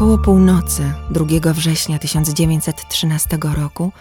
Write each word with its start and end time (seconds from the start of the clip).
Około 0.00 0.18
północy 0.18 0.92
2 1.10 1.52
września 1.52 1.98
1913 1.98 3.38
roku 3.56 3.92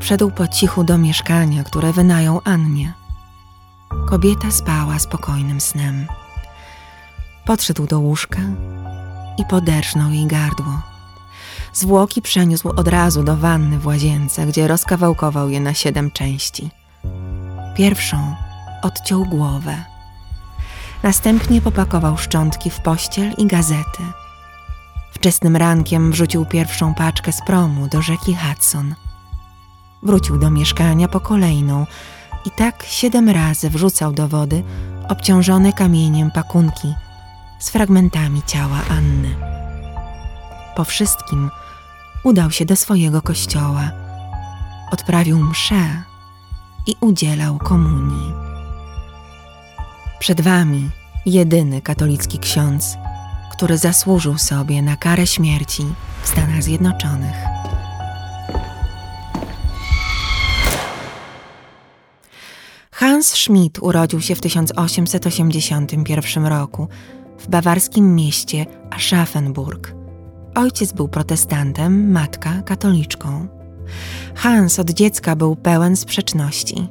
wszedł 0.00 0.30
po 0.30 0.48
cichu 0.48 0.84
do 0.84 0.98
mieszkania, 0.98 1.64
które 1.64 1.92
wynajął 1.92 2.40
Annie. 2.44 2.92
Kobieta 4.08 4.50
spała 4.50 4.98
spokojnym 4.98 5.60
snem. 5.60 6.06
Podszedł 7.44 7.86
do 7.86 8.00
łóżka 8.00 8.38
i 9.38 9.44
poderżnął 9.44 10.10
jej 10.10 10.26
gardło. 10.26 10.82
Zwłoki 11.72 12.22
przeniósł 12.22 12.68
od 12.68 12.88
razu 12.88 13.22
do 13.22 13.36
wanny 13.36 13.78
w 13.78 13.86
łazience, 13.86 14.46
gdzie 14.46 14.68
rozkawałkował 14.68 15.48
je 15.48 15.60
na 15.60 15.74
siedem 15.74 16.10
części. 16.10 16.70
Pierwszą 17.76 18.34
odciął 18.82 19.24
głowę. 19.24 19.84
Następnie 21.02 21.60
popakował 21.60 22.18
szczątki 22.18 22.70
w 22.70 22.80
pościel 22.80 23.32
i 23.38 23.46
gazety. 23.46 24.19
Wczesnym 25.12 25.56
rankiem 25.56 26.12
wrzucił 26.12 26.46
pierwszą 26.46 26.94
paczkę 26.94 27.32
z 27.32 27.44
promu 27.46 27.88
do 27.88 28.02
rzeki 28.02 28.36
Hudson. 28.36 28.94
Wrócił 30.02 30.38
do 30.38 30.50
mieszkania 30.50 31.08
po 31.08 31.20
kolejną 31.20 31.86
i 32.44 32.50
tak 32.50 32.82
siedem 32.82 33.28
razy 33.28 33.70
wrzucał 33.70 34.12
do 34.12 34.28
wody 34.28 34.62
obciążone 35.08 35.72
kamieniem 35.72 36.30
pakunki 36.30 36.94
z 37.58 37.70
fragmentami 37.70 38.42
ciała 38.46 38.80
Anny. 38.90 39.34
Po 40.76 40.84
wszystkim 40.84 41.50
udał 42.24 42.50
się 42.50 42.64
do 42.64 42.76
swojego 42.76 43.22
kościoła, 43.22 43.90
odprawił 44.92 45.38
mszę 45.38 46.02
i 46.86 46.94
udzielał 47.00 47.58
komunii. 47.58 48.32
Przed 50.18 50.40
wami 50.40 50.90
jedyny 51.26 51.82
katolicki 51.82 52.38
ksiądz, 52.38 52.96
który 53.60 53.78
zasłużył 53.78 54.38
sobie 54.38 54.82
na 54.82 54.96
karę 54.96 55.26
śmierci 55.26 55.82
w 56.22 56.28
Stanach 56.28 56.62
Zjednoczonych. 56.62 57.34
Hans 62.90 63.26
Schmidt 63.26 63.78
urodził 63.78 64.20
się 64.20 64.34
w 64.34 64.40
1881 64.40 66.46
roku 66.46 66.88
w 67.38 67.48
bawarskim 67.48 68.14
mieście 68.14 68.66
Aschaffenburg. 68.90 69.94
Ojciec 70.54 70.92
był 70.92 71.08
protestantem, 71.08 72.12
matka 72.12 72.62
katoliczką. 72.62 73.48
Hans 74.34 74.78
od 74.78 74.90
dziecka 74.90 75.36
był 75.36 75.56
pełen 75.56 75.96
sprzeczności. 75.96 76.88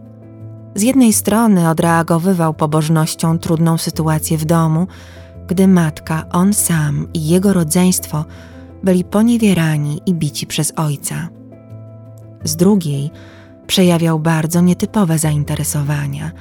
Z 0.76 0.82
jednej 0.82 1.14
strony 1.14 1.70
odreagowywał 1.70 2.54
pobożnością 2.54 3.40
trudną 3.40 3.78
sytuację 3.78 4.38
w 4.38 4.46
domu, 4.46 4.88
gdy 5.50 5.68
matka, 5.68 6.26
on 6.32 6.54
sam 6.54 7.08
i 7.14 7.28
jego 7.28 7.54
rodzeństwo 7.54 8.26
byli 8.84 9.04
poniewierani 9.04 10.02
i 10.06 10.14
bici 10.14 10.48
przez 10.48 10.74
ojca. 10.76 11.30
Z 12.44 12.56
drugiej 12.56 13.12
przejawiał 13.68 14.20
bardzo 14.20 14.62
nietypowe 14.62 15.20
zainteresowania, 15.20 16.32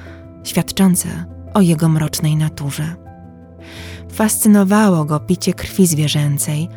świadczące 0.43 1.07
o 1.53 1.61
jego 1.61 1.89
mrocznej 1.89 2.35
naturze. 2.35 2.95
Fascynowało 4.11 5.05
go 5.05 5.19
picie 5.19 5.53
krwi 5.53 5.87
zwierzęcej 5.87 6.69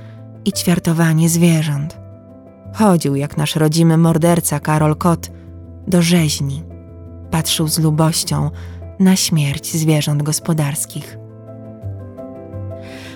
i 0.44 0.52
ćwiartowanie 0.52 1.28
zwierząt. 1.28 1.98
Chodził 2.74 3.16
jak 3.16 3.36
nasz 3.36 3.56
rodzimy 3.56 3.96
morderca 3.96 4.60
Karol 4.60 4.96
Kot 4.96 5.30
do 5.88 6.02
rzeźni. 6.02 6.64
Patrzył 7.30 7.68
z 7.68 7.78
lubością 7.78 8.50
na 9.00 9.16
śmierć 9.16 9.72
zwierząt 9.72 10.22
gospodarskich. 10.22 11.21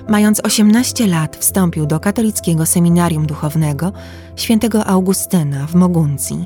Mając 0.08 0.40
18 0.40 1.06
lat, 1.06 1.36
wstąpił 1.36 1.86
do 1.86 2.00
katolickiego 2.00 2.66
seminarium 2.66 3.26
duchownego 3.26 3.92
świętego 4.36 4.86
Augustyna 4.86 5.66
w 5.66 5.74
Moguncji. 5.74 6.44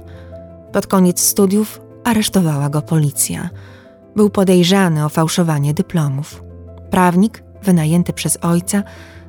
Pod 0.73 0.87
koniec 0.87 1.21
studiów 1.21 1.81
aresztowała 2.05 2.69
go 2.69 2.83
policja. 2.83 3.51
Był 4.17 4.31
podejrzany 4.31 5.05
o 5.05 5.09
fałszowanie 5.09 5.75
dyplomów. 5.75 6.45
Prawnik, 6.91 7.43
wynajęty 7.63 8.13
przez 8.13 8.39
ojca, 8.43 8.83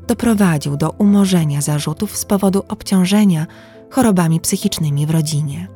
doprowadził 0.08 0.78
do 0.78 0.90
umorzenia 0.90 1.62
zarzutów 1.62 2.18
z 2.18 2.26
powodu 2.26 2.64
obciążenia 2.68 3.48
chorobami 3.90 4.40
psychicznymi 4.40 5.06
w 5.06 5.10
rodzinie. 5.10 5.68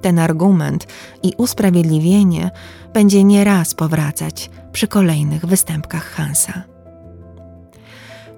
Ten 0.00 0.18
argument 0.18 0.86
i 1.22 1.32
usprawiedliwienie 1.36 2.50
będzie 2.94 3.24
nieraz 3.24 3.74
powracać 3.74 4.50
przy 4.72 4.88
kolejnych 4.88 5.46
występkach 5.46 6.04
Hansa. 6.04 6.77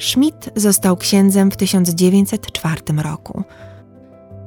Schmidt 0.01 0.51
został 0.57 0.97
księdzem 0.97 1.51
w 1.51 1.57
1904 1.57 2.81
roku. 3.03 3.45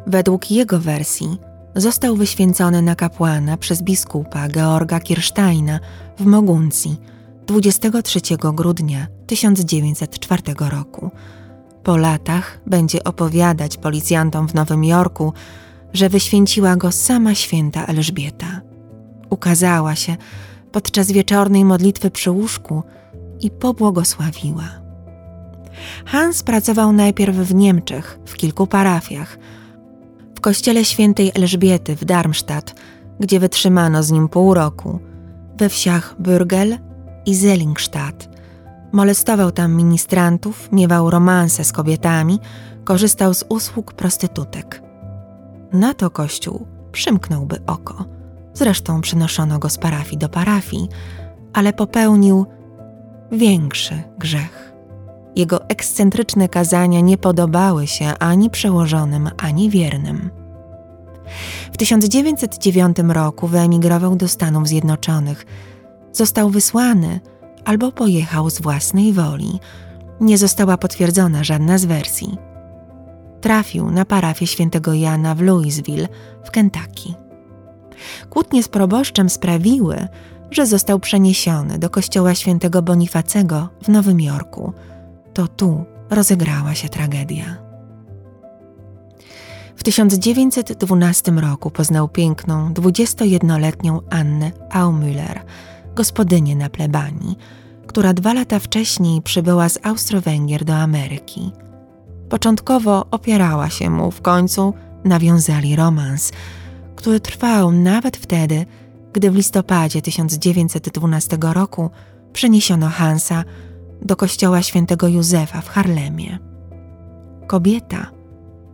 Według 0.07 0.51
jego 0.51 0.79
wersji 0.79 1.37
został 1.75 2.15
wyświęcony 2.15 2.81
na 2.81 2.95
kapłana 2.95 3.57
przez 3.57 3.81
biskupa 3.81 4.49
Georga 4.49 4.99
Kirsteina 4.99 5.79
w 6.19 6.25
Moguncji 6.25 6.97
23 7.47 8.19
grudnia 8.53 9.07
1904 9.27 10.41
roku. 10.69 11.11
Po 11.83 11.97
latach 11.97 12.59
będzie 12.67 13.03
opowiadać 13.03 13.77
policjantom 13.77 14.47
w 14.47 14.53
Nowym 14.53 14.83
Jorku, 14.83 15.33
że 15.93 16.09
wyświęciła 16.09 16.75
go 16.75 16.91
sama 16.91 17.35
święta 17.35 17.85
Elżbieta. 17.85 18.61
Ukazała 19.29 19.95
się 19.95 20.17
podczas 20.71 21.11
wieczornej 21.11 21.65
modlitwy 21.65 22.11
przy 22.11 22.31
łóżku 22.31 22.83
i 23.39 23.51
pobłogosławiła. 23.51 24.82
Hans 26.05 26.43
pracował 26.43 26.91
najpierw 26.91 27.35
w 27.35 27.55
Niemczech, 27.55 28.19
w 28.25 28.33
kilku 28.33 28.67
parafiach. 28.67 29.37
W 30.35 30.41
kościele 30.41 30.85
świętej 30.85 31.31
Elżbiety 31.35 31.95
w 31.95 32.05
Darmstadt, 32.05 32.75
gdzie 33.19 33.39
wytrzymano 33.39 34.03
z 34.03 34.11
nim 34.11 34.29
pół 34.29 34.53
roku, 34.53 34.99
we 35.57 35.69
wsiach 35.69 36.15
Bürgel 36.21 36.77
i 37.25 37.35
Zellingstadt. 37.35 38.29
Molestował 38.91 39.51
tam 39.51 39.75
ministrantów, 39.75 40.71
miewał 40.71 41.09
romanse 41.09 41.63
z 41.63 41.71
kobietami, 41.71 42.39
korzystał 42.83 43.33
z 43.33 43.43
usług 43.49 43.93
prostytutek. 43.93 44.81
Na 45.73 45.93
to 45.93 46.09
kościół 46.09 46.67
przymknąłby 46.91 47.65
oko. 47.67 48.05
Zresztą 48.53 49.01
przynoszono 49.01 49.59
go 49.59 49.69
z 49.69 49.77
parafii 49.77 50.17
do 50.17 50.29
parafii, 50.29 50.89
ale 51.53 51.73
popełnił 51.73 52.45
większy 53.31 54.03
grzech. 54.17 54.72
Jego 55.35 55.69
ekscentryczne 55.69 56.49
kazania 56.49 56.99
nie 56.99 57.17
podobały 57.17 57.87
się 57.87 58.05
ani 58.19 58.49
przełożonym, 58.49 59.29
ani 59.37 59.69
wiernym. 59.69 60.29
W 61.73 61.77
1909 61.77 62.97
roku 63.07 63.47
wyemigrował 63.47 64.15
do 64.15 64.27
Stanów 64.27 64.67
Zjednoczonych. 64.67 65.45
Został 66.11 66.49
wysłany 66.49 67.19
albo 67.65 67.91
pojechał 67.91 68.49
z 68.49 68.61
własnej 68.61 69.13
woli. 69.13 69.59
Nie 70.21 70.37
została 70.37 70.77
potwierdzona 70.77 71.43
żadna 71.43 71.77
z 71.77 71.85
wersji. 71.85 72.37
Trafił 73.41 73.91
na 73.91 74.05
parafię 74.05 74.47
świętego 74.47 74.93
Jana 74.93 75.35
w 75.35 75.41
Louisville 75.41 76.07
w 76.43 76.51
Kentucky. 76.51 77.13
Kłótnie 78.29 78.63
z 78.63 78.67
proboszczem 78.67 79.29
sprawiły, 79.29 80.07
że 80.51 80.65
został 80.65 80.99
przeniesiony 80.99 81.79
do 81.79 81.89
kościoła 81.89 82.35
świętego 82.35 82.81
Bonifacego 82.81 83.69
w 83.83 83.87
Nowym 83.87 84.21
Jorku– 84.21 84.73
to 85.33 85.47
tu 85.47 85.85
rozegrała 86.09 86.75
się 86.75 86.89
tragedia. 86.89 87.57
W 89.75 89.83
1912 89.83 91.31
roku 91.31 91.71
poznał 91.71 92.09
piękną, 92.09 92.73
21-letnią 92.73 93.99
Annę 94.09 94.51
Aumüller, 94.71 95.39
gospodynię 95.95 96.55
na 96.55 96.69
plebanii, 96.69 97.37
która 97.87 98.13
dwa 98.13 98.33
lata 98.33 98.59
wcześniej 98.59 99.21
przybyła 99.21 99.69
z 99.69 99.79
Austro-Węgier 99.83 100.65
do 100.65 100.75
Ameryki. 100.75 101.51
Początkowo 102.29 103.05
opierała 103.11 103.69
się 103.69 103.89
mu, 103.89 104.11
w 104.11 104.21
końcu 104.21 104.73
nawiązali 105.03 105.75
romans, 105.75 106.31
który 106.95 107.19
trwał 107.19 107.71
nawet 107.71 108.17
wtedy, 108.17 108.65
gdy 109.13 109.31
w 109.31 109.35
listopadzie 109.35 110.01
1912 110.01 111.37
roku 111.41 111.89
przeniesiono 112.33 112.89
Hansa 112.89 113.43
do 114.05 114.15
kościoła 114.15 114.61
świętego 114.61 115.07
Józefa 115.07 115.61
w 115.61 115.69
Harlemie. 115.69 116.39
Kobieta 117.47 118.11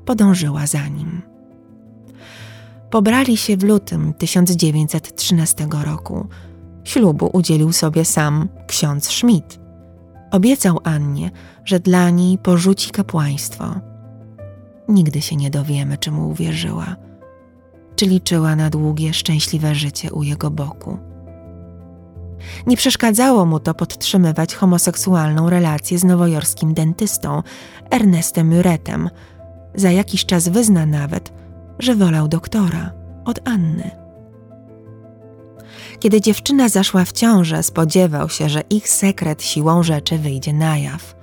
podążyła 0.05 0.67
za 0.67 0.87
nim. 0.87 1.21
Pobrali 2.89 3.37
się 3.37 3.57
w 3.57 3.63
lutym 3.63 4.13
1913 4.13 5.67
roku. 5.85 6.27
Ślubu 6.83 7.29
udzielił 7.33 7.71
sobie 7.71 8.05
sam 8.05 8.49
ksiądz 8.67 9.07
Schmidt. 9.09 9.59
Obiecał 10.31 10.79
Annie, 10.83 11.31
że 11.65 11.79
dla 11.79 12.09
niej 12.09 12.37
porzuci 12.37 12.91
kapłaństwo. 12.91 13.75
Nigdy 14.87 15.21
się 15.21 15.35
nie 15.35 15.49
dowiemy, 15.49 15.97
czy 15.97 16.11
mu 16.11 16.29
uwierzyła, 16.29 16.95
czy 17.95 18.05
liczyła 18.05 18.55
na 18.55 18.69
długie, 18.69 19.13
szczęśliwe 19.13 19.75
życie 19.75 20.11
u 20.11 20.23
jego 20.23 20.51
boku. 20.51 21.08
Nie 22.67 22.77
przeszkadzało 22.77 23.45
mu 23.45 23.59
to 23.59 23.73
podtrzymywać 23.73 24.55
homoseksualną 24.55 25.49
relację 25.49 25.99
z 25.99 26.03
nowojorskim 26.03 26.73
dentystą 26.73 27.43
Ernestem 27.89 28.55
Muretem. 28.55 29.09
Za 29.75 29.91
jakiś 29.91 30.25
czas 30.25 30.47
wyzna 30.47 30.85
nawet, 30.85 31.33
że 31.79 31.95
wolał 31.95 32.27
doktora 32.27 32.93
od 33.25 33.47
Anny. 33.47 33.91
Kiedy 35.99 36.21
dziewczyna 36.21 36.69
zaszła 36.69 37.05
w 37.05 37.11
ciążę, 37.11 37.63
spodziewał 37.63 38.29
się, 38.29 38.49
że 38.49 38.61
ich 38.69 38.89
sekret 38.89 39.43
siłą 39.43 39.83
rzeczy 39.83 40.17
wyjdzie 40.17 40.53
na 40.53 40.77
jaw. 40.77 41.15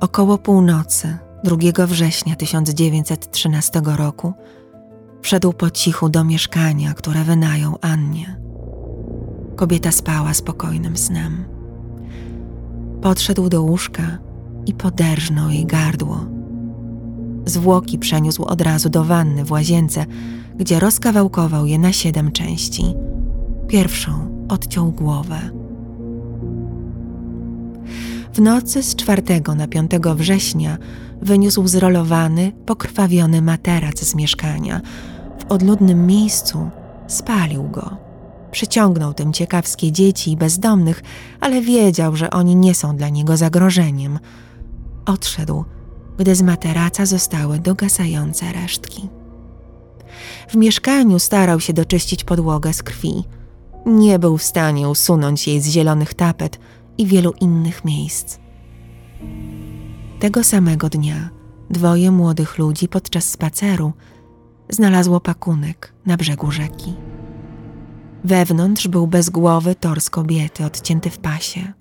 Około 0.00 0.38
północy 0.38 1.18
2 1.44 1.86
września 1.86 2.36
1913 2.36 3.82
roku 3.84 4.34
wszedł 5.22 5.52
po 5.52 5.70
cichu 5.70 6.08
do 6.08 6.24
mieszkania, 6.24 6.94
które 6.94 7.24
wynajął 7.24 7.78
Annie. 7.80 8.45
Kobieta 9.56 9.92
spała 9.92 10.34
spokojnym 10.34 10.96
snem. 10.96 11.44
Podszedł 13.02 13.48
do 13.48 13.62
łóżka 13.62 14.18
i 14.66 14.74
poderżnął 14.74 15.50
jej 15.50 15.66
gardło. 15.66 16.24
Zwłoki 17.46 17.98
przeniósł 17.98 18.44
od 18.44 18.60
razu 18.60 18.88
do 18.88 19.04
wanny 19.04 19.44
w 19.44 19.50
łazience, 19.50 20.06
gdzie 20.56 20.80
rozkawałkował 20.80 21.66
je 21.66 21.78
na 21.78 21.92
siedem 21.92 22.32
części. 22.32 22.84
Pierwszą 23.68 24.12
odciął 24.48 24.92
głowę. 24.92 25.38
W 28.34 28.40
nocy 28.40 28.82
z 28.82 28.96
4 28.96 29.22
na 29.56 29.68
5 29.68 29.90
września 30.16 30.78
wyniósł 31.22 31.66
zrolowany, 31.66 32.52
pokrwawiony 32.66 33.42
materac 33.42 34.00
z 34.00 34.14
mieszkania. 34.14 34.80
W 35.38 35.52
odludnym 35.52 36.06
miejscu 36.06 36.70
spalił 37.06 37.62
go. 37.62 38.05
Przyciągnął 38.56 39.14
tym 39.14 39.32
ciekawskie 39.32 39.92
dzieci 39.92 40.32
i 40.32 40.36
bezdomnych, 40.36 41.02
ale 41.40 41.60
wiedział, 41.60 42.16
że 42.16 42.30
oni 42.30 42.56
nie 42.56 42.74
są 42.74 42.96
dla 42.96 43.08
niego 43.08 43.36
zagrożeniem. 43.36 44.18
Odszedł, 45.06 45.64
gdy 46.18 46.34
z 46.34 46.42
materaca 46.42 47.06
zostały 47.06 47.58
dogasające 47.58 48.52
resztki. 48.52 49.08
W 50.48 50.54
mieszkaniu 50.54 51.18
starał 51.18 51.60
się 51.60 51.72
doczyścić 51.72 52.24
podłogę 52.24 52.72
z 52.72 52.82
krwi. 52.82 53.24
Nie 53.86 54.18
był 54.18 54.38
w 54.38 54.42
stanie 54.42 54.88
usunąć 54.88 55.48
jej 55.48 55.60
z 55.60 55.68
zielonych 55.68 56.14
tapet 56.14 56.58
i 56.98 57.06
wielu 57.06 57.32
innych 57.40 57.84
miejsc. 57.84 58.38
Tego 60.20 60.44
samego 60.44 60.88
dnia 60.88 61.30
dwoje 61.70 62.10
młodych 62.10 62.58
ludzi 62.58 62.88
podczas 62.88 63.24
spaceru 63.24 63.92
znalazło 64.70 65.20
pakunek 65.20 65.92
na 66.06 66.16
brzegu 66.16 66.50
rzeki. 66.50 66.94
Wewnątrz 68.24 68.88
był 68.88 69.06
bezgłowy 69.06 69.74
tors 69.74 70.10
kobiety 70.10 70.64
odcięty 70.64 71.10
w 71.10 71.18
pasie. 71.18 71.72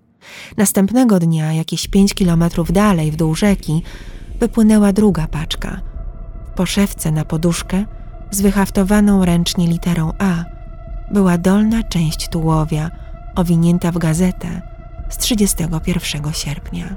Następnego 0.58 1.20
dnia, 1.20 1.54
jakieś 1.54 1.88
pięć 1.88 2.14
kilometrów 2.14 2.72
dalej 2.72 3.12
w 3.12 3.16
dół 3.16 3.36
rzeki, 3.36 3.84
wypłynęła 4.40 4.94
druga 4.94 5.28
paczka. 5.28 5.82
W 6.48 6.58
poszewce 6.58 7.12
na 7.12 7.26
poduszkę 7.26 7.86
z 8.32 8.42
wyhaftowaną 8.42 9.26
ręcznie 9.26 9.68
literą 9.68 10.12
A 10.20 10.44
była 11.12 11.38
dolna 11.38 11.84
część 11.84 12.30
tułowia 12.30 12.92
owinięta 13.36 13.92
w 13.92 13.98
gazetę 13.98 14.62
z 15.10 15.18
31 15.18 16.34
sierpnia. 16.34 16.96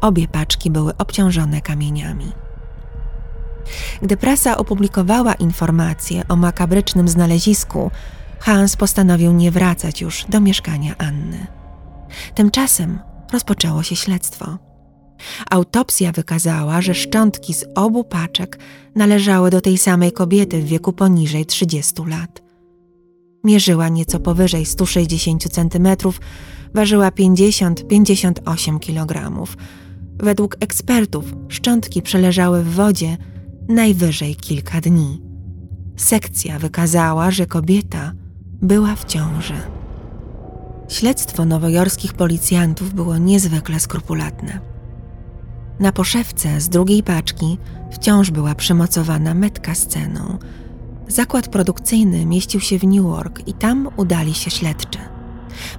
Obie 0.00 0.28
paczki 0.28 0.70
były 0.70 0.96
obciążone 0.96 1.60
kamieniami. 1.60 2.32
Gdy 4.02 4.16
prasa 4.16 4.56
opublikowała 4.56 5.34
informację 5.34 6.22
o 6.28 6.36
makabrycznym 6.36 7.08
znalezisku, 7.08 7.90
Hans 8.40 8.76
postanowił 8.76 9.32
nie 9.32 9.50
wracać 9.50 10.00
już 10.00 10.24
do 10.28 10.40
mieszkania 10.40 10.94
Anny. 10.98 11.46
Tymczasem 12.34 12.98
rozpoczęło 13.32 13.82
się 13.82 13.96
śledztwo. 13.96 14.58
Autopsja 15.50 16.12
wykazała, 16.12 16.82
że 16.82 16.94
szczątki 16.94 17.54
z 17.54 17.64
obu 17.74 18.04
paczek 18.04 18.58
należały 18.94 19.50
do 19.50 19.60
tej 19.60 19.78
samej 19.78 20.12
kobiety 20.12 20.62
w 20.62 20.66
wieku 20.66 20.92
poniżej 20.92 21.46
30 21.46 22.02
lat. 22.06 22.42
Mierzyła 23.44 23.88
nieco 23.88 24.20
powyżej 24.20 24.66
160 24.66 25.48
cm, 25.52 25.88
ważyła 26.74 27.08
50-58 27.10 28.78
kg. 28.80 29.44
Według 30.18 30.56
ekspertów 30.60 31.24
szczątki 31.48 32.02
przeleżały 32.02 32.62
w 32.62 32.74
wodzie 32.74 33.16
najwyżej 33.68 34.36
kilka 34.36 34.80
dni. 34.80 35.22
Sekcja 35.96 36.58
wykazała, 36.58 37.30
że 37.30 37.46
kobieta 37.46 38.12
była 38.62 38.96
w 38.96 39.04
ciąży. 39.04 39.54
Śledztwo 40.88 41.44
nowojorskich 41.44 42.14
policjantów 42.14 42.94
było 42.94 43.18
niezwykle 43.18 43.80
skrupulatne. 43.80 44.60
Na 45.80 45.92
poszewce 45.92 46.60
z 46.60 46.68
drugiej 46.68 47.02
paczki 47.02 47.58
wciąż 47.92 48.30
była 48.30 48.54
przymocowana 48.54 49.34
metka 49.34 49.74
z 49.74 49.86
ceną. 49.86 50.38
Zakład 51.08 51.48
produkcyjny 51.48 52.26
mieścił 52.26 52.60
się 52.60 52.78
w 52.78 52.84
Newark 52.84 53.48
i 53.48 53.54
tam 53.54 53.88
udali 53.96 54.34
się 54.34 54.50
śledczy. 54.50 54.98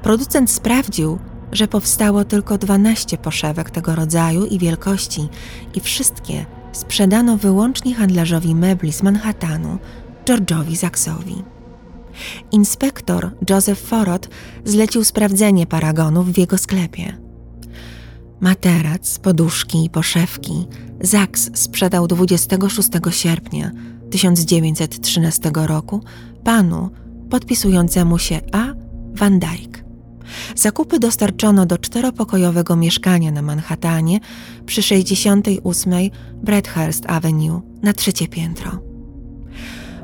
Producent 0.04 0.52
sprawdził, 0.52 1.20
że 1.52 1.68
powstało 1.68 2.26
tylko 2.26 2.58
12 2.58 3.18
poszewek 3.18 3.70
tego 3.70 3.96
rodzaju 3.96 4.46
i 4.46 4.60
wielkości 4.60 5.28
i 5.76 5.80
wszystkie 5.80 6.46
sprzedano 6.76 7.38
wyłącznie 7.38 7.96
handlarzowi 7.96 8.56
mebli 8.56 8.94
z 8.94 9.04
Manhattanu, 9.04 9.78
George'owi 10.26 10.76
Zaksowi. 10.76 11.44
Inspektor 12.52 13.32
Joseph 13.50 13.82
Forot 13.82 14.30
zlecił 14.66 15.04
sprawdzenie 15.04 15.68
paragonów 15.68 16.34
w 16.34 16.38
jego 16.38 16.58
sklepie. 16.58 17.18
Materac, 18.40 19.20
poduszki 19.20 19.86
i 19.86 19.90
poszewki 19.90 20.68
Zaks 21.02 21.50
sprzedał 21.54 22.08
26 22.08 22.90
sierpnia 23.10 23.72
1913 24.12 25.52
roku 25.56 26.04
panu 26.44 26.90
podpisującemu 27.30 28.20
się 28.20 28.42
A. 28.52 28.66
Van 29.14 29.40
Dyke. 29.40 29.85
Zakupy 30.56 31.00
dostarczono 31.00 31.66
do 31.66 31.78
czteropokojowego 31.78 32.76
mieszkania 32.76 33.32
na 33.32 33.42
Manhattanie 33.42 34.20
przy 34.66 34.82
68 34.82 35.94
Bradhurst 36.44 37.04
Avenue 37.08 37.62
na 37.82 37.94
trzecie 37.94 38.28
piętro. 38.28 38.72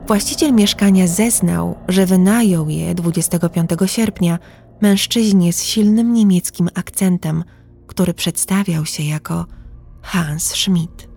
Właściciel 0.07 0.53
mieszkania 0.53 1.07
zeznał, 1.07 1.75
że 1.88 2.05
wynajął 2.05 2.69
je 2.69 2.95
25 2.95 3.69
sierpnia 3.86 4.39
mężczyźnie 4.81 5.53
z 5.53 5.63
silnym 5.63 6.13
niemieckim 6.13 6.69
akcentem, 6.74 7.43
który 7.88 8.13
przedstawiał 8.13 8.86
się 8.86 9.03
jako 9.03 9.45
Hans 10.01 10.43
Schmidt. 10.43 11.07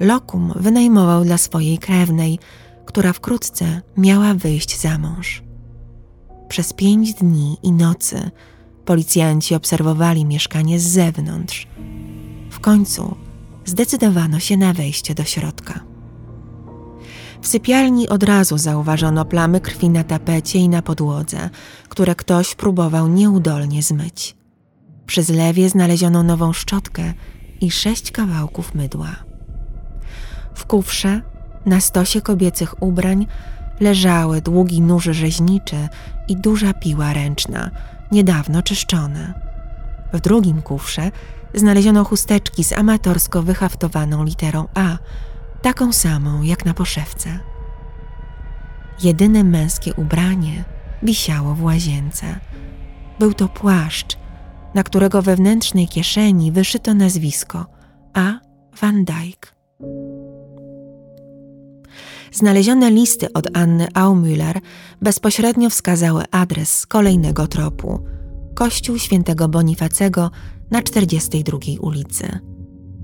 Lokum 0.00 0.52
wynajmował 0.56 1.24
dla 1.24 1.38
swojej 1.38 1.78
krewnej, 1.78 2.38
która 2.86 3.12
wkrótce 3.12 3.82
miała 3.96 4.34
wyjść 4.34 4.80
za 4.80 4.98
mąż. 4.98 5.47
Przez 6.48 6.72
pięć 6.72 7.14
dni 7.14 7.56
i 7.62 7.72
nocy 7.72 8.30
policjanci 8.84 9.54
obserwowali 9.54 10.24
mieszkanie 10.24 10.80
z 10.80 10.82
zewnątrz. 10.82 11.66
W 12.50 12.60
końcu 12.60 13.16
zdecydowano 13.64 14.40
się 14.40 14.56
na 14.56 14.72
wejście 14.72 15.14
do 15.14 15.24
środka. 15.24 15.80
W 17.42 17.46
sypialni 17.46 18.08
od 18.08 18.22
razu 18.22 18.58
zauważono 18.58 19.24
plamy 19.24 19.60
krwi 19.60 19.90
na 19.90 20.04
tapecie 20.04 20.58
i 20.58 20.68
na 20.68 20.82
podłodze, 20.82 21.50
które 21.88 22.14
ktoś 22.14 22.54
próbował 22.54 23.08
nieudolnie 23.08 23.82
zmyć. 23.82 24.36
Przy 25.06 25.22
zlewie 25.22 25.68
znaleziono 25.68 26.22
nową 26.22 26.52
szczotkę 26.52 27.14
i 27.60 27.70
sześć 27.70 28.10
kawałków 28.10 28.74
mydła. 28.74 29.16
W 30.54 30.66
kufrze, 30.66 31.22
na 31.66 31.80
stosie 31.80 32.20
kobiecych 32.20 32.82
ubrań, 32.82 33.26
leżały 33.80 34.42
długi 34.42 34.80
nóż 34.80 35.04
rzeźniczy 35.04 35.88
i 36.28 36.36
duża 36.36 36.74
piła 36.74 37.12
ręczna, 37.12 37.70
niedawno 38.12 38.62
czyszczone. 38.62 39.34
W 40.12 40.20
drugim 40.20 40.62
kufrze 40.62 41.10
znaleziono 41.54 42.04
chusteczki 42.04 42.64
z 42.64 42.72
amatorsko 42.72 43.42
wyhaftowaną 43.42 44.24
literą 44.24 44.68
A, 44.74 44.98
taką 45.62 45.92
samą 45.92 46.42
jak 46.42 46.64
na 46.64 46.74
poszewce. 46.74 47.38
Jedyne 49.02 49.44
męskie 49.44 49.94
ubranie 49.94 50.64
wisiało 51.02 51.54
w 51.54 51.62
łazience. 51.62 52.40
Był 53.18 53.34
to 53.34 53.48
płaszcz, 53.48 54.18
na 54.74 54.82
którego 54.82 55.22
wewnętrznej 55.22 55.88
kieszeni 55.88 56.52
wyszyto 56.52 56.94
nazwisko 56.94 57.66
A. 58.14 58.32
Van 58.80 59.04
Dyke. 59.04 59.50
Znalezione 62.32 62.90
listy 62.90 63.32
od 63.32 63.56
Anny 63.56 63.86
Aumüller 63.94 64.60
bezpośrednio 65.02 65.70
wskazały 65.70 66.24
adres 66.30 66.86
kolejnego 66.86 67.46
tropu 67.46 68.00
Kościół 68.54 68.98
świętego 68.98 69.48
Bonifacego 69.48 70.30
na 70.70 70.82
42 70.82 71.58
ulicy. 71.80 72.38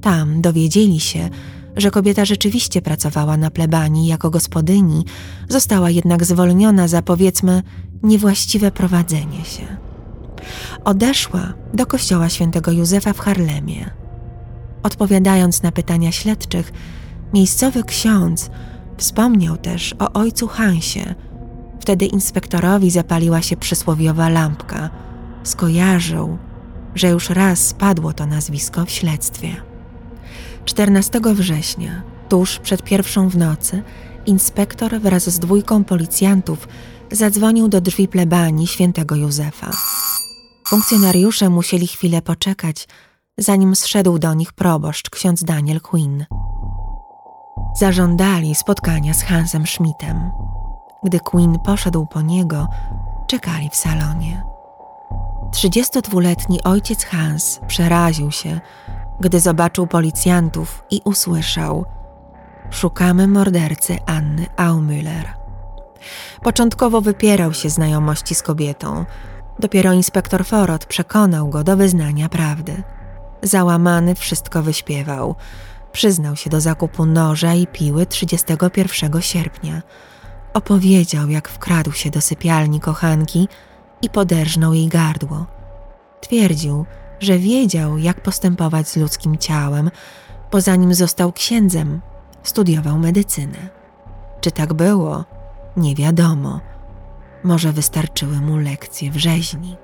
Tam 0.01 0.43
dowiedzieli 0.43 1.01
się, 1.01 1.31
że 1.77 1.91
kobieta 1.91 2.25
rzeczywiście 2.25 2.83
pracowała 2.83 3.37
na 3.37 3.51
plebanii 3.51 4.07
jako 4.07 4.31
gospodyni, 4.31 5.05
została 5.49 5.91
jednak 5.91 6.25
zwolniona 6.25 6.89
za 6.89 7.03
powiedzmy 7.03 7.63
niewłaściwe 8.03 8.71
prowadzenie 8.71 9.45
się. 9.45 9.77
Odeszła 10.85 11.55
do 11.75 11.87
kościoła 11.87 12.29
świętego 12.29 12.73
Józefa 12.73 13.13
w 13.13 13.19
Harlemie. 13.19 13.91
Odpowiadając 14.83 15.63
na 15.63 15.73
pytania 15.73 16.13
śledczych, 16.13 16.73
miejscowy 17.35 17.85
ksiądz 17.85 18.51
wspomniał 19.05 19.57
też 19.57 19.95
o 19.99 20.13
ojcu 20.13 20.49
Hansie. 20.49 21.15
Wtedy 21.81 22.07
inspektorowi 22.07 22.91
zapaliła 22.91 23.43
się 23.43 23.57
przysłowiowa 23.57 24.29
lampka. 24.29 24.91
Skojarzył, 25.43 26.39
że 26.95 27.09
już 27.09 27.31
raz 27.31 27.67
spadło 27.67 28.13
to 28.13 28.27
nazwisko 28.27 28.85
w 28.85 28.91
śledztwie. 28.91 29.57
14 30.65 31.21
września, 31.25 32.03
tuż 32.29 32.59
przed 32.59 32.83
pierwszą 32.83 33.29
w 33.29 33.37
nocy, 33.37 33.83
inspektor 34.27 35.01
wraz 35.01 35.31
z 35.31 35.39
dwójką 35.39 35.85
policjantów 35.85 36.69
zadzwonił 37.13 37.69
do 37.69 37.81
drzwi 37.81 38.09
plebanii 38.09 38.67
świętego 38.67 39.17
Józefa. 39.17 39.71
Funkcjonariusze 40.69 41.51
musieli 41.51 41.87
chwilę 41.87 42.23
poczekać, 42.23 42.89
zanim 43.39 43.77
zszedł 43.77 44.19
do 44.19 44.35
nich 44.35 44.53
proboszcz 44.53 45.11
ksiądz 45.11 45.45
Daniel 45.45 45.81
Quinn. 45.81 46.25
Zażądali 47.77 48.55
spotkania 48.55 49.15
z 49.15 49.23
Hansem 49.23 49.67
Schmidtem. 49.67 50.31
Gdy 51.05 51.21
Quinn 51.21 51.59
poszedł 51.59 52.07
po 52.07 52.23
niego, 52.23 52.69
czekali 53.27 53.71
w 53.71 53.77
salonie. 53.77 54.43
32-letni 55.51 56.63
ojciec 56.63 57.05
Hans 57.05 57.61
przeraził 57.67 58.31
się, 58.31 58.61
gdy 59.21 59.41
zobaczył 59.41 59.87
policjantów 59.87 60.85
i 60.91 61.01
usłyszał: 61.05 61.85
Szukamy 62.71 63.29
mordercy 63.29 63.99
Anny 64.07 64.47
Aumüller. 64.57 65.25
Początkowo 66.43 67.01
wypierał 67.01 67.55
się 67.55 67.71
znajomości 67.71 68.35
z 68.35 68.43
kobietą. 68.43 69.05
Dopiero 69.59 69.93
inspektor 69.93 70.45
Forot 70.45 70.87
przekonał 70.87 71.49
go 71.49 71.65
do 71.65 71.77
wyznania 71.77 72.29
prawdy. 72.29 72.83
Załamany 73.43 74.15
wszystko 74.15 74.63
wyśpiewał. 74.63 75.35
Przyznał 75.95 76.37
się 76.37 76.51
do 76.51 76.61
zakupu 76.61 77.07
noża 77.07 77.55
i 77.55 77.67
piły 77.67 78.07
31 78.07 79.23
sierpnia. 79.23 79.83
Opowiedział, 80.55 81.29
jak 81.29 81.49
wkradł 81.49 81.93
się 81.93 82.11
do 82.11 82.21
sypialni 82.21 82.81
kochanki 82.81 83.49
i 84.03 84.11
poderżnął 84.11 84.75
jej 84.75 84.89
gardło. 84.89 85.47
Twierdził, 86.21 86.87
że 87.21 87.39
wiedział, 87.39 87.99
jak 87.99 88.23
postępować 88.23 88.89
z 88.89 88.97
ludzkim 88.97 89.39
ciałem, 89.39 89.91
bo 90.53 90.61
zanim 90.61 90.95
został 90.95 91.33
księdzem, 91.33 92.01
studiował 92.43 92.99
medycynę. 92.99 93.69
Czy 94.41 94.51
tak 94.51 94.73
było? 94.73 95.25
Nie 95.77 95.95
wiadomo. 95.95 96.61
Może 97.45 97.73
wystarczyły 97.73 98.41
mu 98.41 98.57
lekcje 98.57 99.11
w 99.11 99.17
rzeźni. 99.17 99.77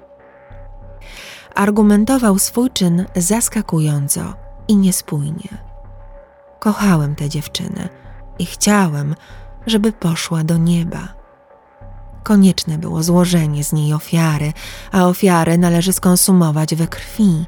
Argumentował 1.55 2.39
swój 2.39 2.71
czyn 2.71 3.07
zaskakująco 3.17 4.35
i 4.69 4.77
niespójnie. 4.77 5.70
Kochałem 6.61 7.15
tę 7.15 7.29
dziewczynę 7.29 7.89
i 8.39 8.47
chciałem, 8.47 9.15
żeby 9.67 9.93
poszła 9.93 10.45
do 10.45 10.57
nieba. 10.57 11.09
Konieczne 12.23 12.79
było 12.79 13.03
złożenie 13.03 13.65
z 13.65 13.73
niej 13.73 13.93
ofiary, 13.93 14.53
a 14.93 15.07
ofiarę 15.07 15.59
należy 15.59 15.93
skonsumować 15.93 16.75
we 16.75 16.87
krwi, 16.87 17.47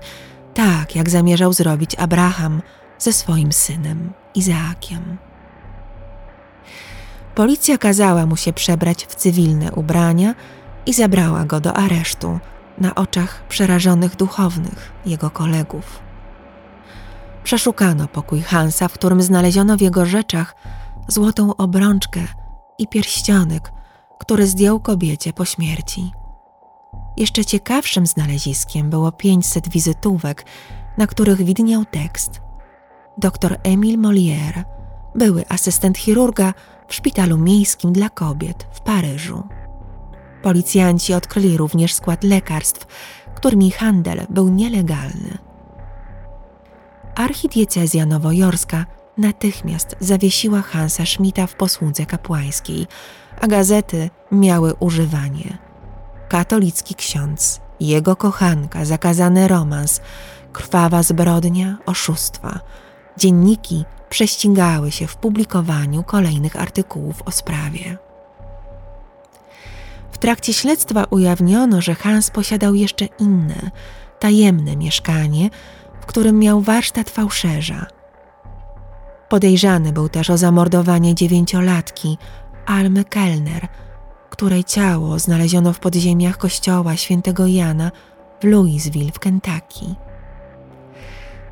tak 0.54 0.96
jak 0.96 1.10
zamierzał 1.10 1.52
zrobić 1.52 1.94
Abraham 1.94 2.62
ze 2.98 3.12
swoim 3.12 3.52
synem 3.52 4.12
Izaakiem. 4.34 5.18
Policja 7.34 7.78
kazała 7.78 8.26
mu 8.26 8.36
się 8.36 8.52
przebrać 8.52 9.06
w 9.06 9.14
cywilne 9.14 9.72
ubrania 9.72 10.34
i 10.86 10.92
zabrała 10.92 11.44
go 11.44 11.60
do 11.60 11.74
aresztu 11.74 12.38
na 12.78 12.94
oczach 12.94 13.42
przerażonych 13.48 14.16
duchownych 14.16 14.92
jego 15.06 15.30
kolegów. 15.30 16.01
Przeszukano 17.44 18.08
pokój 18.08 18.40
Hansa, 18.40 18.88
w 18.88 18.92
którym 18.92 19.22
znaleziono 19.22 19.76
w 19.76 19.80
jego 19.80 20.06
rzeczach 20.06 20.56
złotą 21.08 21.56
obrączkę 21.56 22.20
i 22.78 22.88
pierścionek, 22.88 23.72
który 24.18 24.46
zdjął 24.46 24.80
kobiecie 24.80 25.32
po 25.32 25.44
śmierci. 25.44 26.12
Jeszcze 27.16 27.44
ciekawszym 27.44 28.06
znaleziskiem 28.06 28.90
było 28.90 29.12
500 29.12 29.68
wizytówek, 29.68 30.44
na 30.98 31.06
których 31.06 31.42
widniał 31.42 31.84
tekst. 31.84 32.40
Dr 33.18 33.58
Emil 33.62 33.98
Molière, 33.98 34.64
były 35.14 35.44
asystent 35.48 35.98
chirurga 35.98 36.54
w 36.88 36.94
szpitalu 36.94 37.38
miejskim 37.38 37.92
dla 37.92 38.10
kobiet 38.10 38.66
w 38.72 38.80
Paryżu. 38.80 39.42
Policjanci 40.42 41.14
odkryli 41.14 41.56
również 41.56 41.94
skład 41.94 42.24
lekarstw, 42.24 42.86
którymi 43.34 43.70
handel 43.70 44.26
był 44.30 44.48
nielegalny. 44.48 45.51
Archidiecezja 47.14 48.06
nowojorska 48.06 48.86
natychmiast 49.18 49.96
zawiesiła 50.00 50.62
Hansa 50.62 51.06
Schmidta 51.06 51.46
w 51.46 51.54
posłudze 51.54 52.06
kapłańskiej, 52.06 52.86
a 53.40 53.46
gazety 53.46 54.10
miały 54.30 54.74
używanie. 54.74 55.58
Katolicki 56.28 56.94
ksiądz, 56.94 57.60
jego 57.80 58.16
kochanka, 58.16 58.84
zakazany 58.84 59.48
romans, 59.48 60.00
krwawa 60.52 61.02
zbrodnia, 61.02 61.78
oszustwa. 61.86 62.60
Dzienniki 63.16 63.84
prześcigały 64.08 64.90
się 64.90 65.06
w 65.06 65.16
publikowaniu 65.16 66.02
kolejnych 66.02 66.56
artykułów 66.56 67.22
o 67.22 67.30
sprawie. 67.30 67.98
W 70.12 70.18
trakcie 70.18 70.52
śledztwa 70.52 71.04
ujawniono, 71.10 71.80
że 71.80 71.94
Hans 71.94 72.30
posiadał 72.30 72.74
jeszcze 72.74 73.04
inne, 73.04 73.70
tajemne 74.18 74.76
mieszkanie, 74.76 75.50
w 76.02 76.06
którym 76.06 76.38
miał 76.38 76.60
warsztat 76.60 77.10
fałszerza. 77.10 77.86
Podejrzany 79.28 79.92
był 79.92 80.08
też 80.08 80.30
o 80.30 80.38
zamordowanie 80.38 81.14
dziewięciolatki 81.14 82.18
Almy 82.66 83.04
Kellner, 83.04 83.68
której 84.30 84.64
ciało 84.64 85.18
znaleziono 85.18 85.72
w 85.72 85.78
podziemiach 85.78 86.38
kościoła 86.38 86.96
świętego 86.96 87.46
Jana 87.46 87.90
w 88.40 88.44
Louisville 88.44 89.12
w 89.12 89.18
Kentucky. 89.18 89.86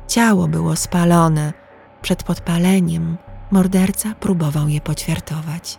Ciało 0.07 0.47
było 0.47 0.75
spalone. 0.75 1.53
Przed 2.01 2.23
podpaleniem 2.23 3.17
morderca 3.51 4.15
próbował 4.19 4.67
je 4.67 4.81
poćwiartować. 4.81 5.77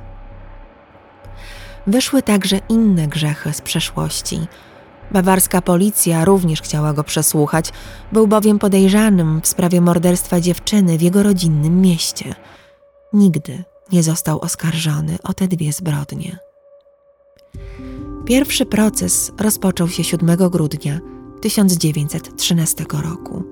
Wyszły 1.87 2.23
także 2.23 2.61
inne 2.69 3.09
grzechy 3.09 3.53
z 3.53 3.61
przeszłości– 3.61 4.41
Bawarska 5.13 5.63
policja 5.63 6.25
również 6.25 6.63
chciała 6.63 6.93
go 6.93 7.05
przesłuchać, 7.05 7.73
był 8.13 8.27
bowiem 8.27 8.59
podejrzanym 8.59 9.41
w 9.41 9.49
sprawie 9.49 9.81
morderstwa 9.81 10.41
dziewczyny 10.41 10.99
w 10.99 11.03
jego 11.03 11.23
rodzinnym 11.23 11.81
mieście. 11.81 12.35
Nigdy 13.13 13.65
nie 13.93 14.03
został 14.03 14.41
oskarżony 14.41 15.19
o 15.25 15.35
te 15.35 15.49
dwie 15.49 15.73
zbrodnie. 15.73 16.39
Pierwszy 18.25 18.67
proces 18.67 19.33
rozpoczął 19.39 19.89
się 19.89 20.05
7 20.05 20.37
grudnia 20.37 21.01
1913 21.41 22.85
roku. 23.03 23.52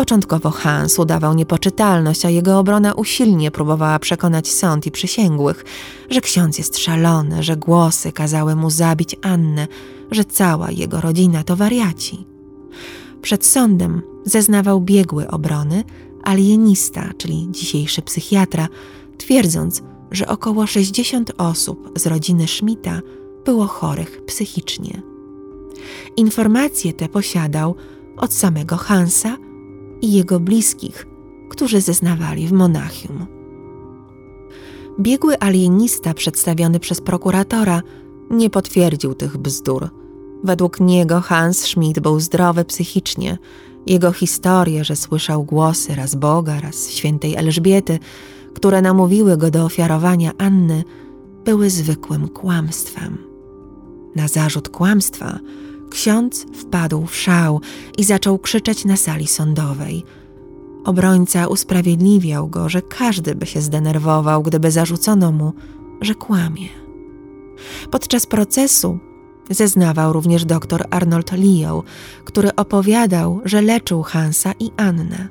Początkowo 0.00 0.50
Hans 0.50 0.98
udawał 0.98 1.34
niepoczytalność, 1.34 2.24
a 2.24 2.30
jego 2.30 2.58
obrona 2.58 2.92
usilnie 2.92 3.50
próbowała 3.50 3.98
przekonać 3.98 4.48
sąd 4.48 4.86
i 4.86 4.90
przysięgłych, 4.90 5.64
że 6.10 6.20
ksiądz 6.20 6.58
jest 6.58 6.78
szalony, 6.78 7.42
że 7.42 7.56
głosy 7.56 8.12
kazały 8.12 8.56
mu 8.56 8.70
zabić 8.70 9.16
Annę, 9.22 9.68
że 10.10 10.24
cała 10.24 10.70
jego 10.70 11.00
rodzina 11.00 11.44
to 11.44 11.56
wariaci. 11.56 12.26
Przed 13.22 13.46
sądem 13.46 14.02
zeznawał 14.24 14.80
biegły 14.80 15.28
obrony, 15.28 15.84
alienista, 16.22 17.10
czyli 17.18 17.48
dzisiejszy 17.50 18.02
psychiatra, 18.02 18.68
twierdząc, 19.18 19.82
że 20.10 20.28
około 20.28 20.66
60 20.66 21.32
osób 21.38 21.92
z 21.96 22.06
rodziny 22.06 22.48
Schmidta 22.48 23.00
było 23.44 23.66
chorych 23.66 24.24
psychicznie. 24.26 25.02
Informacje 26.16 26.92
te 26.92 27.08
posiadał 27.08 27.74
od 28.16 28.32
samego 28.32 28.76
Hansa 28.76 29.36
i 30.02 30.12
jego 30.12 30.40
bliskich, 30.40 31.06
którzy 31.48 31.80
zeznawali 31.80 32.46
w 32.46 32.52
Monachium. 32.52 33.26
Biegły 35.00 35.38
alienista 35.38 36.14
przedstawiony 36.14 36.80
przez 36.80 37.00
prokuratora 37.00 37.82
nie 38.30 38.50
potwierdził 38.50 39.14
tych 39.14 39.36
bzdur. 39.36 39.88
Według 40.44 40.80
niego 40.80 41.20
Hans 41.20 41.58
Schmidt 41.60 42.00
był 42.00 42.20
zdrowy 42.20 42.64
psychicznie. 42.64 43.38
Jego 43.86 44.12
historie, 44.12 44.84
że 44.84 44.96
słyszał 44.96 45.44
głosy 45.44 45.94
raz 45.94 46.14
Boga, 46.14 46.60
raz 46.60 46.90
świętej 46.90 47.36
Elżbiety, 47.36 47.98
które 48.54 48.82
namówiły 48.82 49.36
go 49.36 49.50
do 49.50 49.64
ofiarowania 49.64 50.32
Anny, 50.38 50.84
były 51.44 51.70
zwykłym 51.70 52.28
kłamstwem. 52.28 53.18
Na 54.16 54.28
zarzut 54.28 54.68
kłamstwa 54.68 55.38
ksiądz 55.90 56.46
wpadł 56.54 57.06
w 57.06 57.16
szał 57.16 57.60
i 57.98 58.04
zaczął 58.04 58.38
krzyczeć 58.38 58.84
na 58.84 58.96
sali 58.96 59.26
sądowej. 59.26 60.04
Obrońca 60.84 61.46
usprawiedliwiał 61.46 62.48
go, 62.48 62.68
że 62.68 62.82
każdy 62.82 63.34
by 63.34 63.46
się 63.46 63.60
zdenerwował, 63.60 64.42
gdyby 64.42 64.70
zarzucono 64.70 65.32
mu, 65.32 65.52
że 66.00 66.14
kłamie. 66.14 66.68
Podczas 67.90 68.26
procesu 68.26 68.98
zeznawał 69.50 70.12
również 70.12 70.44
dr 70.44 70.86
Arnold 70.90 71.32
Leo, 71.32 71.82
który 72.24 72.54
opowiadał, 72.56 73.40
że 73.44 73.62
leczył 73.62 74.02
Hansa 74.02 74.52
i 74.58 74.70
Annę. 74.76 75.28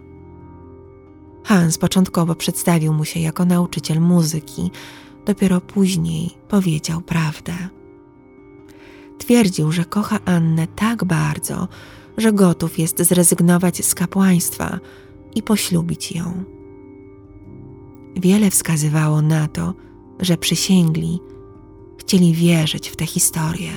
Hans 1.43 1.77
początkowo 1.77 2.35
przedstawił 2.35 2.93
mu 2.93 3.05
się 3.05 3.19
jako 3.19 3.45
nauczyciel 3.45 4.01
muzyki, 4.01 4.71
dopiero 5.25 5.61
później 5.61 6.29
powiedział 6.47 7.01
prawdę. 7.01 7.53
Twierdził, 9.19 9.71
że 9.71 9.85
kocha 9.85 10.19
Annę 10.25 10.67
tak 10.75 11.03
bardzo, 11.03 11.67
że 12.17 12.33
gotów 12.33 12.79
jest 12.79 13.01
zrezygnować 13.01 13.85
z 13.85 13.95
kapłaństwa 13.95 14.79
i 15.35 15.43
poślubić 15.43 16.11
ją. 16.11 16.43
Wiele 18.15 18.51
wskazywało 18.51 19.21
na 19.21 19.47
to, 19.47 19.73
że 20.19 20.37
przysięgli 20.37 21.19
chcieli 21.97 22.33
wierzyć 22.33 22.89
w 22.89 22.95
tę 22.95 23.05
historię. 23.05 23.71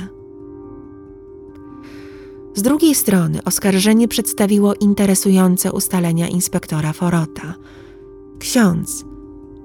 Z 2.55 2.63
drugiej 2.63 2.95
strony 2.95 3.45
oskarżenie 3.45 4.09
przedstawiło 4.09 4.75
interesujące 4.75 5.73
ustalenia 5.73 6.29
inspektora 6.29 6.93
Forota. 6.93 7.55
Ksiądz 8.39 9.12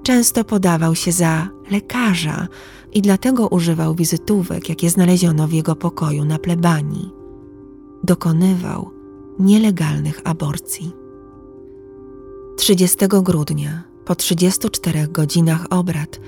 często 0.08 0.44
podawał 0.44 0.94
się 0.94 1.12
za 1.12 1.48
lekarza 1.70 2.48
i 2.92 3.02
dlatego 3.02 3.48
używał 3.48 3.94
wizytówek, 3.94 4.68
jakie 4.68 4.90
znaleziono 4.90 5.48
w 5.48 5.52
jego 5.52 5.76
pokoju 5.76 6.24
na 6.24 6.38
plebanii. 6.38 7.10
Dokonywał 8.04 8.90
nielegalnych 9.38 10.20
aborcji. 10.24 10.92
30 12.56 12.96
grudnia, 13.08 13.82
po 14.04 14.14
34 14.14 15.08
godzinach 15.08 15.66
obrad, 15.70 16.20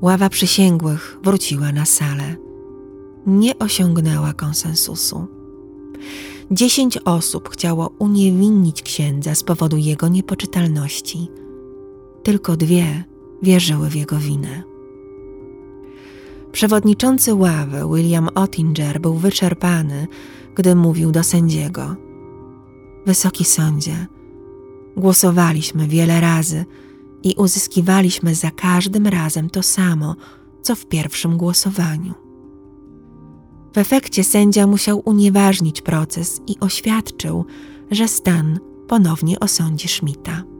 ława 0.00 0.28
przysięgłych 0.28 1.18
wróciła 1.22 1.72
na 1.72 1.84
salę. 1.84 2.36
Nie 3.26 3.58
osiągnęła 3.58 4.32
konsensusu. 4.32 5.26
Dziesięć 6.50 6.98
osób 6.98 7.48
chciało 7.48 7.90
uniewinnić 7.98 8.82
księdza 8.82 9.34
z 9.34 9.42
powodu 9.42 9.76
jego 9.76 10.08
niepoczytalności. 10.08 11.28
Tylko 12.26 12.56
dwie 12.56 13.04
wierzyły 13.42 13.90
w 13.90 13.94
jego 13.94 14.18
winę. 14.18 14.62
Przewodniczący 16.52 17.34
ławy 17.34 17.82
William 17.94 18.28
Ottinger 18.34 19.00
był 19.00 19.14
wyczerpany, 19.14 20.06
gdy 20.54 20.74
mówił 20.74 21.12
do 21.12 21.22
sędziego: 21.22 21.96
Wysoki 23.06 23.44
sądzie, 23.44 24.06
głosowaliśmy 24.96 25.88
wiele 25.88 26.20
razy 26.20 26.64
i 27.22 27.34
uzyskiwaliśmy 27.36 28.34
za 28.34 28.50
każdym 28.50 29.06
razem 29.06 29.50
to 29.50 29.62
samo, 29.62 30.16
co 30.62 30.74
w 30.74 30.86
pierwszym 30.86 31.36
głosowaniu. 31.36 32.14
W 33.74 33.78
efekcie 33.78 34.24
sędzia 34.24 34.66
musiał 34.66 35.02
unieważnić 35.04 35.82
proces 35.82 36.40
i 36.46 36.60
oświadczył, 36.60 37.44
że 37.90 38.08
stan 38.08 38.58
ponownie 38.88 39.40
osądzi 39.40 39.88
Schmidta. 39.88 40.55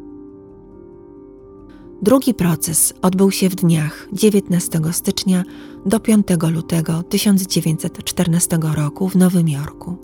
Drugi 2.03 2.35
proces 2.35 2.95
odbył 3.03 3.31
się 3.31 3.49
w 3.49 3.55
dniach 3.55 4.09
19 4.12 4.81
stycznia 4.93 5.45
do 5.87 6.00
5 6.00 6.26
lutego 6.53 7.03
1914 7.03 8.59
roku 8.75 9.09
w 9.09 9.17
Nowym 9.17 9.49
Jorku. 9.49 9.97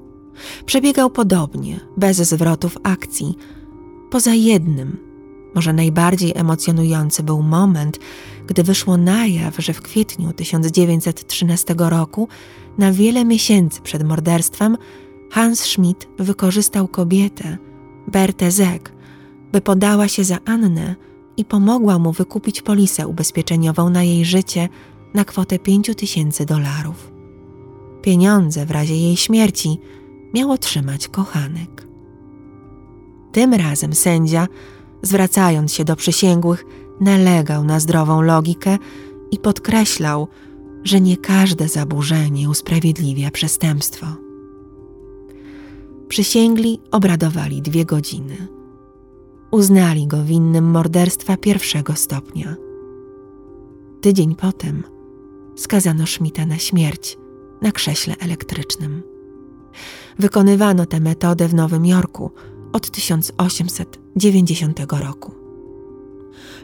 Przebiegał 0.66 1.10
podobnie, 1.10 1.80
bez 1.96 2.16
zwrotów 2.16 2.78
akcji, 2.82 3.34
poza 4.10 4.34
jednym, 4.34 4.98
może 5.54 5.72
najbardziej 5.72 6.32
emocjonujący 6.34 7.22
był 7.22 7.42
moment, 7.42 7.98
gdy 8.46 8.62
wyszło 8.62 8.96
na 8.96 9.26
jaw, 9.26 9.56
że 9.58 9.72
w 9.72 9.82
kwietniu 9.82 10.32
1913 10.32 11.74
roku, 11.78 12.28
na 12.78 12.92
wiele 12.92 13.24
miesięcy 13.24 13.80
przed 13.80 14.02
morderstwem, 14.04 14.76
Hans 15.30 15.60
Schmidt 15.60 16.08
wykorzystał 16.18 16.88
kobietę, 16.88 17.58
Bertę 18.06 18.50
Zeg, 18.50 18.92
by 19.52 19.60
podała 19.60 20.08
się 20.08 20.24
za 20.24 20.38
Annę 20.44 20.96
i 21.36 21.44
pomogła 21.44 21.98
mu 21.98 22.12
wykupić 22.12 22.62
polisę 22.62 23.08
ubezpieczeniową 23.08 23.90
na 23.90 24.02
jej 24.02 24.24
życie 24.24 24.68
na 25.14 25.24
kwotę 25.24 25.58
5 25.58 25.90
tysięcy 25.96 26.46
dolarów. 26.46 27.12
Pieniądze 28.02 28.66
w 28.66 28.70
razie 28.70 28.96
jej 28.96 29.16
śmierci 29.16 29.78
miał 30.34 30.50
otrzymać 30.50 31.08
kochanek. 31.08 31.86
Tym 33.32 33.54
razem 33.54 33.94
sędzia, 33.94 34.48
zwracając 35.02 35.72
się 35.72 35.84
do 35.84 35.96
przysięgłych, 35.96 36.64
nalegał 37.00 37.64
na 37.64 37.80
zdrową 37.80 38.22
logikę 38.22 38.78
i 39.30 39.38
podkreślał, 39.38 40.28
że 40.84 41.00
nie 41.00 41.16
każde 41.16 41.68
zaburzenie 41.68 42.50
usprawiedliwia 42.50 43.30
przestępstwo. 43.30 44.06
Przysięgli 46.08 46.78
obradowali 46.90 47.62
dwie 47.62 47.84
godziny. 47.84 48.61
Uznali 49.52 50.06
go 50.06 50.24
winnym 50.24 50.64
morderstwa 50.64 51.36
pierwszego 51.36 51.94
stopnia. 51.94 52.56
Tydzień 54.00 54.36
potem 54.36 54.82
skazano 55.56 56.06
Schmidta 56.06 56.46
na 56.46 56.58
śmierć 56.58 57.18
na 57.62 57.72
krześle 57.72 58.14
elektrycznym. 58.20 59.02
Wykonywano 60.18 60.86
tę 60.86 61.00
metodę 61.00 61.48
w 61.48 61.54
Nowym 61.54 61.86
Jorku 61.86 62.30
od 62.72 62.90
1890 62.90 64.80
roku. 64.90 65.32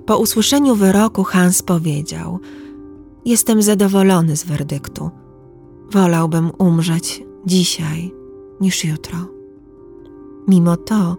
Po 0.07 0.19
usłyszeniu 0.19 0.75
wyroku 0.75 1.25
Hans 1.25 1.63
powiedział: 1.63 2.39
Jestem 3.25 3.63
zadowolony 3.63 4.37
z 4.37 4.45
werdyktu. 4.45 5.11
Wolałbym 5.91 6.51
umrzeć 6.59 7.25
dzisiaj 7.47 8.15
niż 8.61 8.85
jutro. 8.85 9.19
Mimo 10.49 10.77
to 10.77 11.17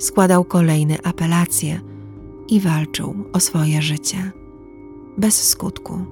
składał 0.00 0.44
kolejne 0.44 1.02
apelacje 1.02 1.80
i 2.48 2.60
walczył 2.60 3.14
o 3.32 3.40
swoje 3.40 3.82
życie. 3.82 4.32
Bez 5.18 5.48
skutku. 5.48 6.04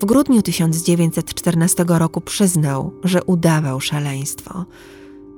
W 0.00 0.04
grudniu 0.04 0.42
1914 0.42 1.84
roku 1.88 2.20
przyznał, 2.20 2.92
że 3.04 3.24
udawał 3.24 3.80
szaleństwo. 3.80 4.64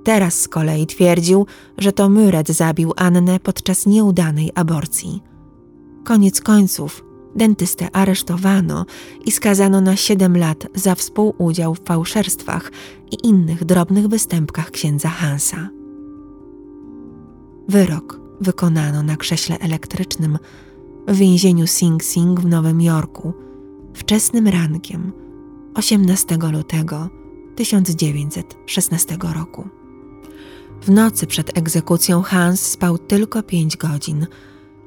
Teraz 0.04 0.40
z 0.40 0.48
kolei 0.48 0.86
twierdził, 0.86 1.46
że 1.78 1.92
to 1.92 2.08
Myret 2.08 2.48
zabił 2.48 2.92
Annę 2.96 3.40
podczas 3.40 3.86
nieudanej 3.86 4.50
aborcji. 4.54 5.22
Koniec 6.04 6.40
końców 6.40 7.04
dentystę 7.36 7.88
aresztowano 7.92 8.86
i 9.26 9.32
skazano 9.32 9.80
na 9.80 9.96
7 9.96 10.36
lat 10.36 10.66
za 10.74 10.94
współudział 10.94 11.74
w 11.74 11.84
fałszerstwach 11.84 12.72
i 13.10 13.26
innych 13.28 13.64
drobnych 13.64 14.08
występkach 14.08 14.70
księdza 14.70 15.08
Hansa. 15.08 15.81
Wyrok 17.68 18.20
wykonano 18.40 19.02
na 19.02 19.16
krześle 19.16 19.58
elektrycznym 19.58 20.38
w 21.08 21.16
więzieniu 21.16 21.66
Sing 21.66 22.04
Sing 22.04 22.40
w 22.40 22.46
Nowym 22.46 22.80
Jorku 22.80 23.32
wczesnym 23.94 24.48
rankiem 24.48 25.12
18 25.74 26.38
lutego 26.52 27.08
1916 27.56 29.18
roku. 29.34 29.68
W 30.82 30.90
nocy 30.90 31.26
przed 31.26 31.58
egzekucją 31.58 32.22
Hans 32.22 32.60
spał 32.60 32.98
tylko 32.98 33.42
pięć 33.42 33.76
godzin. 33.76 34.26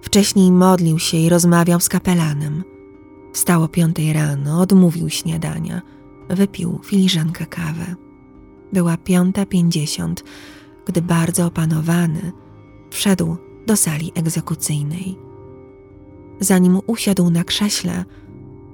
Wcześniej 0.02 0.52
modlił 0.52 1.00
się 1.00 1.18
i 1.18 1.30
rozmawiał 1.30 1.80
z 1.80 1.90
kapelanem. 1.90 2.64
Wstało 3.34 3.68
piątej 3.68 4.14
rano, 4.14 4.62
odmówił 4.62 5.10
śniadania, 5.10 5.82
wypił 6.30 6.80
filiżankę 6.84 7.46
kawy. 7.46 7.96
Była 8.74 8.98
piąta 8.98 9.46
pięćdziesiąt, 9.46 10.24
gdy 10.86 11.02
bardzo 11.02 11.46
opanowany 11.46 12.32
wszedł 12.96 13.38
do 13.68 13.76
sali 13.76 14.12
egzekucyjnej. 14.16 15.18
Zanim 16.40 16.80
usiadł 16.88 17.30
na 17.30 17.44
krześle, 17.44 18.06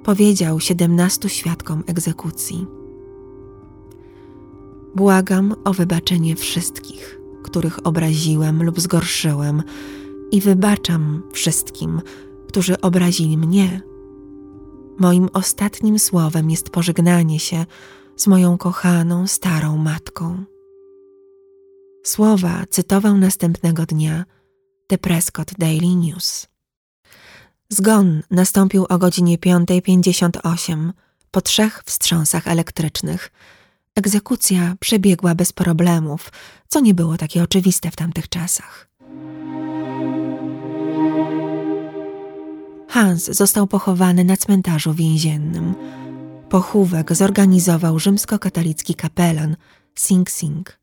powiedział 0.04 0.60
siedemnastu 0.60 1.30
świadkom 1.30 1.84
egzekucji– 1.88 2.66
Błagam 4.96 5.56
o 5.64 5.74
wybaczenie 5.74 6.36
wszystkich, 6.36 7.20
których 7.44 7.88
obraziłem 7.88 8.64
lub 8.64 8.80
zgorszyłem, 8.80 9.64
i 10.32 10.42
wybaczam 10.42 11.24
wszystkim, 11.32 12.02
którzy 12.48 12.82
obrazili 12.82 13.38
mnie. 13.38 13.82
Moim 15.00 15.30
ostatnim 15.34 16.00
słowem 16.00 16.50
jest 16.50 16.70
pożegnanie 16.70 17.40
się 17.40 17.66
z 18.16 18.28
moją 18.28 18.58
kochaną 18.58 19.28
starą 19.28 19.78
matką. 19.78 20.44
Słowa 22.04 22.64
cytował 22.70 23.18
następnego 23.18 23.86
dnia 23.86 24.26
The 24.88 24.98
Prescott 24.98 25.54
Daily 25.58 25.96
News. 25.96 26.48
Zgon 27.70 28.22
nastąpił 28.32 28.86
o 28.90 28.98
godzinie 28.98 29.38
5.58 29.38 30.92
po 31.32 31.42
trzech 31.42 31.84
wstrząsach 31.86 32.48
elektrycznych. 32.48 33.32
Egzekucja 33.96 34.76
przebiegła 34.80 35.36
bez 35.36 35.54
problemów, 35.54 36.32
co 36.68 36.80
nie 36.80 36.94
było 36.94 37.18
takie 37.18 37.44
oczywiste 37.44 37.92
w 37.92 37.96
tamtych 37.96 38.30
czasach. 38.30 38.90
Hans 42.88 43.26
został 43.26 43.68
pochowany 43.68 44.24
na 44.24 44.38
cmentarzu 44.38 44.94
więziennym. 44.94 45.76
Pochówek 46.50 47.16
zorganizował 47.16 48.00
rzymskokatolicki 48.00 48.96
kapelan 48.96 49.56
Sing 49.96 50.32
Sing. 50.32 50.81